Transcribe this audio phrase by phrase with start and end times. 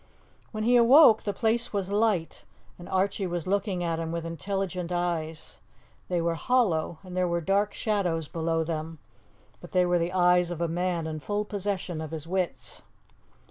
[0.51, 2.43] When he awoke the place was light,
[2.79, 5.59] and Archie was looking at him with intelligent eyes;
[6.07, 8.97] they were hollow, and there were dark shadows below them,
[9.59, 12.81] but they were the eyes of a man in full possession of his wits.